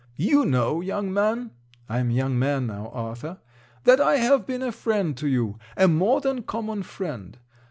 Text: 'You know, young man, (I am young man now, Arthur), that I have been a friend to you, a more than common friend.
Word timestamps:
'You 0.15 0.47
know, 0.47 0.81
young 0.81 1.13
man, 1.13 1.51
(I 1.87 1.99
am 1.99 2.09
young 2.09 2.39
man 2.39 2.65
now, 2.65 2.89
Arthur), 2.91 3.37
that 3.83 4.01
I 4.01 4.15
have 4.17 4.47
been 4.47 4.63
a 4.63 4.71
friend 4.71 5.15
to 5.17 5.27
you, 5.27 5.59
a 5.77 5.87
more 5.87 6.21
than 6.21 6.41
common 6.41 6.81
friend. 6.81 7.37